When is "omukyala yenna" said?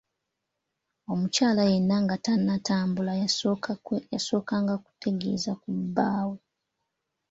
1.11-1.95